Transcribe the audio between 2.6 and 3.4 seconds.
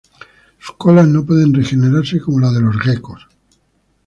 los geckos.